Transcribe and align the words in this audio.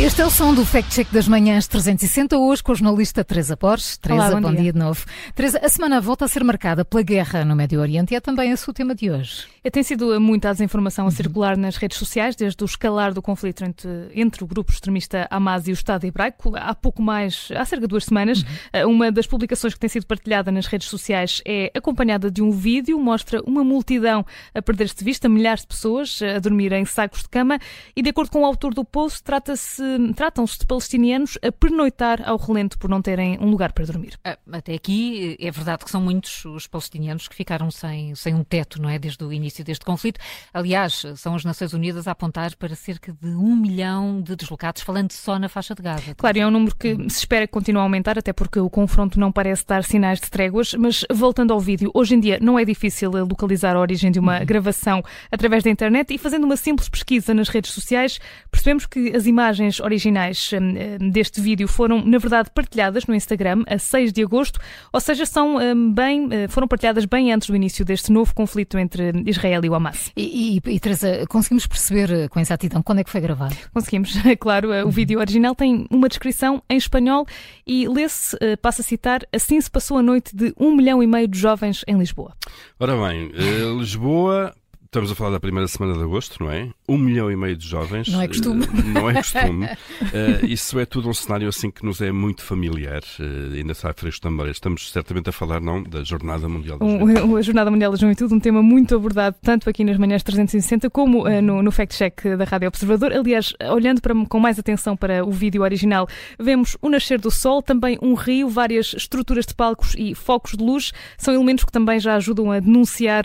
Este 0.00 0.22
é 0.22 0.26
o 0.26 0.30
som 0.30 0.54
do 0.54 0.64
Fact 0.64 0.94
Check 0.94 1.10
das 1.10 1.26
Manhãs 1.26 1.66
360, 1.66 2.38
hoje 2.38 2.62
com 2.62 2.70
a 2.70 2.74
jornalista 2.76 3.24
Teresa 3.24 3.56
Borges. 3.56 3.96
Teresa, 3.96 4.36
bom 4.36 4.42
bom 4.42 4.50
dia. 4.52 4.62
dia. 4.62 4.72
de 4.72 4.78
novo. 4.78 5.04
Teresa, 5.34 5.58
a 5.60 5.68
semana 5.68 6.00
volta 6.00 6.24
a 6.24 6.28
ser 6.28 6.44
marcada 6.44 6.84
pela 6.84 7.02
guerra 7.02 7.44
no 7.44 7.56
Médio 7.56 7.80
Oriente 7.80 8.14
e 8.14 8.16
é 8.16 8.20
também 8.20 8.52
esse 8.52 8.70
o 8.70 8.72
tema 8.72 8.94
de 8.94 9.10
hoje. 9.10 9.48
É, 9.64 9.68
Tem 9.70 9.82
sido 9.82 10.20
muita 10.20 10.52
desinformação 10.52 11.08
a 11.08 11.10
circular 11.10 11.56
nas 11.56 11.76
redes 11.76 11.98
sociais, 11.98 12.36
desde 12.36 12.62
o 12.62 12.64
escalar 12.64 13.12
do 13.12 13.20
conflito 13.20 13.64
entre, 13.64 13.90
entre 14.14 14.44
o 14.44 14.46
grupo 14.46 14.70
extremista 14.70 15.26
Hamas 15.32 15.66
e 15.66 15.72
o 15.72 15.74
Estado 15.74 16.04
Hebraico, 16.04 16.52
há 16.54 16.76
pouco 16.76 17.02
mais, 17.02 17.48
há 17.56 17.64
cerca 17.64 17.84
de 17.84 17.88
duas 17.88 18.04
semanas. 18.04 18.42
Uhum. 18.42 18.48
Eh, 18.72 18.86
Uma 18.86 19.10
das 19.10 19.26
publicações 19.26 19.74
que 19.74 19.80
tem 19.80 19.90
sido 19.90 20.06
partilhada 20.06 20.52
nas 20.52 20.66
redes 20.66 20.86
sociais 20.86 21.42
é 21.44 21.72
acompanhada 21.74 22.30
de 22.30 22.40
um 22.40 22.52
vídeo, 22.52 23.00
mostra 23.00 23.42
uma 23.44 23.64
multidão 23.64 24.24
a 24.54 24.62
perder-se 24.62 24.94
de 24.96 25.04
vista, 25.04 25.28
milhares 25.28 25.62
de 25.62 25.66
pessoas 25.66 26.22
eh, 26.22 26.36
a 26.36 26.38
dormir 26.38 26.72
em 26.72 26.84
sacos 26.84 27.22
de 27.22 27.28
cama, 27.28 27.58
e 27.96 28.00
de 28.00 28.10
acordo 28.10 28.30
com 28.30 28.42
o 28.42 28.46
autor 28.46 28.72
do 28.72 28.84
post, 28.84 29.24
trata-se, 29.24 29.82
tratam-se 30.14 30.58
de 30.58 30.66
palestinianos 30.66 31.38
a 31.42 31.52
pernoitar 31.52 32.26
ao 32.28 32.36
relento 32.36 32.78
por 32.78 32.88
não 32.90 33.02
terem 33.02 33.38
um 33.40 33.50
lugar 33.50 33.72
para 33.72 33.84
dormir. 33.84 34.18
Ah, 34.24 34.38
Até 34.52 34.74
aqui 34.74 35.36
é 35.40 35.50
verdade 35.50 35.84
que 35.84 35.90
são 35.90 36.00
muitos 36.00 36.44
os 36.44 36.66
palestinianos 36.66 37.28
que 37.28 37.34
ficaram 37.34 37.70
sem, 37.70 38.14
sem 38.14 38.34
um 38.34 38.44
teto, 38.44 38.80
não 38.80 38.88
é? 38.88 38.98
Desde 38.98 39.22
o 39.24 39.32
início 39.32 39.64
deste 39.64 39.84
conflito. 39.84 40.20
Aliás, 40.52 41.04
são 41.16 41.34
as 41.34 41.44
Nações 41.44 41.72
Unidas 41.72 42.08
a 42.08 42.12
apontar 42.12 42.54
para 42.56 42.74
cerca 42.74 43.12
de 43.12 43.28
um 43.28 43.56
milhão 43.56 44.20
de 44.20 44.36
deslocados, 44.36 44.82
falando 44.82 45.12
só 45.12 45.38
na 45.38 45.48
faixa 45.48 45.74
de 45.74 45.82
Gaza. 45.82 46.14
Claro, 46.16 46.38
é 46.38 46.46
um 46.46 46.50
número 46.50 46.74
que 46.76 46.94
se 47.10 47.18
espera 47.18 47.46
que 47.46 47.52
continue 47.52 47.80
a 47.80 47.82
aumentar, 47.82 48.18
até 48.18 48.32
porque 48.32 48.58
o 48.58 48.70
confronto 48.70 49.18
não 49.18 49.32
parece 49.32 49.66
dar 49.66 49.84
sinais 49.84 50.20
de 50.20 50.30
tréguas. 50.30 50.74
Mas 50.74 51.04
voltando 51.10 51.52
ao 51.52 51.60
vídeo, 51.60 51.90
hoje 51.94 52.14
em 52.14 52.20
dia 52.20 52.38
não 52.40 52.58
é 52.58 52.64
difícil 52.64 53.16
eh, 53.16 53.22
localizar 53.22 53.76
a 53.76 53.80
origem 53.80 54.10
de 54.10 54.18
uma 54.18 54.40
gravação 54.44 55.02
através 55.30 55.62
da 55.62 55.70
internet 55.70 56.14
e 56.14 56.18
fazendo 56.18 56.44
uma 56.44 56.56
simples 56.56 56.88
pesquisa 56.88 57.34
nas 57.34 57.48
redes 57.48 57.72
sociais, 57.72 58.18
percebemos 58.50 58.86
que 58.86 59.14
as 59.14 59.26
imagens 59.26 59.77
originais 59.80 60.50
hum, 60.52 60.74
hum, 61.00 61.10
deste 61.10 61.40
vídeo 61.40 61.68
foram, 61.68 62.04
na 62.04 62.18
verdade, 62.18 62.50
partilhadas 62.54 63.06
no 63.06 63.14
Instagram 63.14 63.64
a 63.66 63.78
6 63.78 64.12
de 64.12 64.22
agosto, 64.22 64.60
ou 64.92 65.00
seja, 65.00 65.26
são 65.26 65.56
hum, 65.56 65.92
bem, 65.92 66.28
eh, 66.30 66.48
foram 66.48 66.68
partilhadas 66.68 67.04
bem 67.04 67.32
antes 67.32 67.48
do 67.48 67.56
início 67.56 67.84
deste 67.84 68.10
novo 68.12 68.34
conflito 68.34 68.78
entre 68.78 69.12
Israel 69.26 69.64
e 69.64 69.68
o 69.68 69.74
Hamas. 69.74 70.10
E, 70.16 70.60
e, 70.64 70.74
e, 70.74 70.80
Teresa, 70.80 71.24
conseguimos 71.28 71.66
perceber 71.66 72.10
eh, 72.10 72.28
com 72.28 72.40
exatidão 72.40 72.82
quando 72.82 73.00
é 73.00 73.04
que 73.04 73.10
foi 73.10 73.20
gravado? 73.20 73.56
Conseguimos, 73.72 74.14
claro. 74.38 74.68
O 74.86 74.90
vídeo 74.90 75.18
original 75.18 75.54
tem 75.54 75.86
uma 75.90 76.08
descrição 76.08 76.62
em 76.68 76.76
espanhol 76.76 77.26
e 77.66 77.88
lê-se, 77.88 78.36
eh, 78.40 78.56
passa 78.56 78.82
a 78.82 78.84
citar, 78.84 79.20
assim 79.32 79.60
se 79.60 79.70
passou 79.70 79.98
a 79.98 80.02
noite 80.02 80.34
de 80.34 80.52
um 80.58 80.74
milhão 80.74 81.02
e 81.02 81.06
meio 81.06 81.28
de 81.28 81.38
jovens 81.38 81.84
em 81.86 81.98
Lisboa. 81.98 82.34
Ora 82.78 82.96
bem, 82.96 83.30
eh, 83.34 83.78
Lisboa, 83.78 84.54
estamos 84.88 85.12
a 85.12 85.14
falar 85.14 85.30
da 85.32 85.40
primeira 85.40 85.68
semana 85.68 85.94
de 85.98 86.02
agosto, 86.02 86.42
não 86.42 86.50
é? 86.50 86.70
Um 86.88 86.96
milhão 86.96 87.30
e 87.30 87.36
meio 87.36 87.54
de 87.54 87.66
jovens. 87.68 88.08
Não 88.08 88.22
é 88.22 88.26
costume. 88.28 88.64
Eh, 88.64 88.82
não 88.94 89.10
é 89.10 89.14
costume. 89.14 89.66
Eh, 89.66 90.46
isso 90.46 90.78
é 90.78 90.86
tudo 90.86 91.08
um 91.10 91.12
cenário 91.14 91.46
assim 91.48 91.70
que 91.70 91.84
nos 91.84 92.00
é 92.00 92.10
muito 92.10 92.42
familiar. 92.42 93.02
eh, 93.20 93.58
ainda 93.58 93.74
sai 93.74 93.92
fresco 93.94 94.22
também. 94.22 94.50
Estamos 94.50 94.90
certamente 94.90 95.28
a 95.28 95.32
falar, 95.32 95.60
não, 95.60 95.82
da 95.82 96.02
Jornada 96.02 96.48
Mundial 96.48 96.78
da 96.78 96.86
Juventude. 96.86 97.18
Um, 97.28 97.36
a 97.36 97.42
Jornada 97.42 97.70
Mundial 97.70 97.90
da 97.92 97.98
Juventude, 97.98 98.32
um 98.34 98.40
tema 98.40 98.62
muito 98.62 98.94
abordado 98.96 99.36
tanto 99.42 99.68
aqui 99.68 99.84
nas 99.84 99.98
manhãs 99.98 100.22
360 100.22 100.88
como 100.88 101.28
eh, 101.28 101.40
no, 101.42 101.62
no 101.62 101.70
Fact 101.70 101.94
Check 101.96 102.22
da 102.38 102.44
Rádio 102.44 102.68
Observador. 102.68 103.12
Aliás, 103.12 103.52
olhando 103.70 104.00
para, 104.00 104.14
com 104.26 104.40
mais 104.40 104.58
atenção 104.58 104.96
para 104.96 105.22
o 105.24 105.30
vídeo 105.30 105.62
original, 105.62 106.08
vemos 106.38 106.76
o 106.80 106.88
nascer 106.88 107.20
do 107.20 107.30
sol, 107.30 107.62
também 107.62 107.98
um 108.00 108.14
rio, 108.14 108.48
várias 108.48 108.94
estruturas 108.94 109.44
de 109.44 109.54
palcos 109.54 109.94
e 109.98 110.14
focos 110.14 110.56
de 110.56 110.64
luz. 110.64 110.92
São 111.18 111.34
elementos 111.34 111.64
que 111.64 111.72
também 111.72 112.00
já 112.00 112.14
ajudam 112.16 112.50
a 112.50 112.58
denunciar 112.60 113.24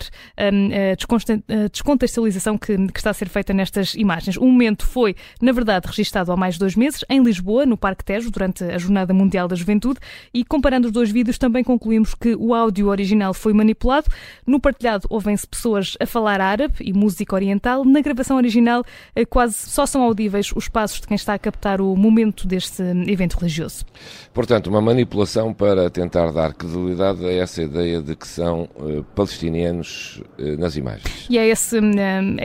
hum, 0.52 0.68
a 0.92 0.94
desconsta- 0.94 1.42
a 1.48 1.53
descontextualização 1.72 2.58
que, 2.58 2.76
que 2.88 2.98
está 2.98 3.10
a 3.10 3.14
ser 3.14 3.28
feita 3.28 3.52
nestas 3.52 3.94
imagens. 3.94 4.36
O 4.36 4.44
momento 4.44 4.86
foi, 4.86 5.14
na 5.40 5.52
verdade, 5.52 5.86
registado 5.86 6.32
há 6.32 6.36
mais 6.36 6.54
de 6.54 6.60
dois 6.60 6.76
meses 6.76 7.04
em 7.08 7.22
Lisboa, 7.22 7.66
no 7.66 7.76
Parque 7.76 8.04
Tejo, 8.04 8.30
durante 8.30 8.64
a 8.64 8.78
Jornada 8.78 9.14
Mundial 9.14 9.48
da 9.48 9.56
Juventude, 9.56 10.00
e 10.32 10.44
comparando 10.44 10.86
os 10.86 10.92
dois 10.92 11.10
vídeos 11.10 11.38
também 11.38 11.62
concluímos 11.62 12.14
que 12.14 12.34
o 12.34 12.54
áudio 12.54 12.88
original 12.88 13.34
foi 13.34 13.52
manipulado. 13.52 14.06
No 14.46 14.60
partilhado 14.60 15.06
ouvem-se 15.10 15.46
pessoas 15.46 15.96
a 16.00 16.06
falar 16.06 16.40
árabe 16.40 16.74
e 16.80 16.92
música 16.92 17.34
oriental. 17.34 17.84
Na 17.84 18.00
gravação 18.00 18.36
original 18.36 18.84
eh, 19.14 19.24
quase 19.24 19.54
só 19.54 19.86
são 19.86 20.02
audíveis 20.02 20.52
os 20.54 20.68
passos 20.68 21.00
de 21.00 21.06
quem 21.06 21.14
está 21.14 21.34
a 21.34 21.38
captar 21.38 21.80
o 21.80 21.96
momento 21.96 22.46
deste 22.46 22.82
hum, 22.82 23.04
evento 23.06 23.38
religioso. 23.38 23.84
Portanto, 24.32 24.68
uma 24.68 24.80
manipulação 24.80 25.52
para 25.52 25.88
tentar 25.90 26.32
dar 26.32 26.52
credibilidade 26.54 27.24
a 27.24 27.32
essa 27.32 27.62
ideia 27.62 28.00
de 28.00 28.16
que 28.16 28.26
são 28.26 28.68
eh, 28.80 29.02
palestinianos 29.14 30.22
eh, 30.38 30.56
nas 30.56 30.76
imagens. 30.76 31.26
E 31.28 31.38
é 31.38 31.43
esse 31.46 31.78
hum, 31.78 31.92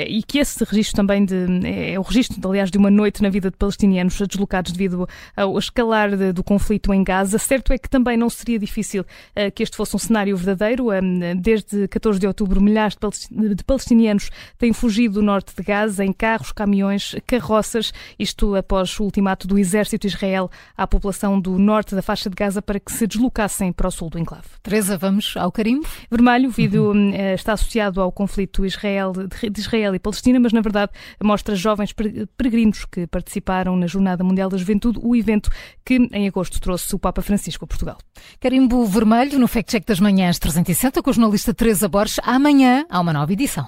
e 0.08 0.22
que 0.24 0.40
esse 0.40 0.64
registro 0.64 0.96
também 0.98 1.26
de 1.26 1.36
é 1.66 2.00
o 2.00 2.02
registro, 2.02 2.40
aliás, 2.50 2.70
de 2.72 2.78
uma 2.78 2.90
noite 2.92 3.22
na 3.22 3.30
vida 3.30 3.50
de 3.52 3.58
palestinianos 3.58 4.20
deslocados 4.22 4.72
devido 4.72 5.08
ao 5.36 5.58
escalar 5.58 6.16
de- 6.16 6.32
do 6.34 6.44
conflito 6.44 6.94
em 6.94 7.04
Gaza. 7.04 7.38
Certo 7.38 7.72
é 7.74 7.78
que 7.78 7.90
também 7.90 8.18
não 8.18 8.30
seria 8.30 8.58
difícil 8.60 9.06
eh, 9.36 9.50
que 9.52 9.64
este 9.64 9.76
fosse 9.78 9.96
um 9.96 10.00
cenário 10.00 10.36
verdadeiro. 10.38 10.90
Hum, 10.92 11.20
Desde 11.40 11.88
14 11.88 12.20
de 12.20 12.28
outubro, 12.28 12.62
milhares 12.62 12.94
de 12.94 13.00
palesti- 13.00 13.56
de 13.56 13.64
palestinianos 13.64 14.30
têm 14.58 14.74
fugido 14.74 15.16
do 15.16 15.22
norte 15.22 15.54
de 15.56 15.64
Gaza 15.64 16.04
em 16.06 16.12
carros, 16.14 16.52
caminhões, 16.52 17.16
carroças. 17.26 17.92
Isto 18.18 18.56
após 18.56 19.00
o 19.00 19.04
ultimato 19.04 19.48
do 19.48 19.58
exército 19.58 20.08
de 20.08 20.14
Israel 20.14 20.50
à 20.78 20.86
população 20.88 21.40
do 21.40 21.58
norte 21.58 21.96
da 21.96 22.02
faixa 22.02 22.30
de 22.30 22.36
Gaza 22.36 22.62
para 22.62 22.80
que 22.80 22.92
se 22.92 23.06
deslocassem 23.08 23.72
para 23.72 23.88
o 23.88 23.92
sul 23.92 24.10
do 24.10 24.20
enclave. 24.20 24.48
Teresa, 24.64 24.98
vamos 24.98 25.36
ao 25.38 25.52
carimbo? 25.52 25.86
Vermelho, 26.12 26.50
o 26.50 26.52
vídeo 26.52 26.92
hum, 26.94 27.12
eh, 27.14 27.34
está 27.34 27.54
associado 27.54 28.02
ao 28.02 28.12
conflito 28.12 28.66
Israel, 28.66 28.89
de 28.90 29.50
de 29.50 29.60
Israel 29.60 29.94
e 29.96 30.00
Palestina, 30.00 30.40
mas 30.40 30.54
na 30.54 30.62
verdade 30.62 30.92
mostra 31.24 31.56
jovens 31.56 31.94
pere- 31.94 32.26
peregrinos 32.38 32.86
que 32.86 33.06
participaram 33.08 33.76
na 33.76 33.88
Jornada 33.88 34.24
Mundial 34.24 34.50
da 34.50 34.58
Juventude, 34.58 35.00
o 35.02 35.16
evento 35.16 35.50
que 35.86 35.96
em 36.12 36.28
agosto 36.28 36.60
trouxe 36.60 36.94
o 36.96 37.00
Papa 37.00 37.22
Francisco 37.22 37.66
a 37.66 37.68
Portugal. 37.68 37.98
Carimbo 38.40 38.86
vermelho 38.86 39.38
no 39.40 39.48
Fact 39.48 39.72
Check 39.72 39.86
das 39.86 40.00
Manhãs 40.00 40.40
360 40.40 41.02
com 41.02 41.10
a 41.10 41.14
jornalista 41.14 41.54
Teresa 41.54 41.88
Borges. 41.88 42.20
Amanhã 42.24 42.86
há 42.90 43.00
uma 43.00 43.14
nova 43.14 43.32
edição. 43.34 43.68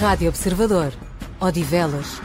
Rádio 0.00 0.28
Observador. 0.28 0.92
Odivelas. 1.40 2.20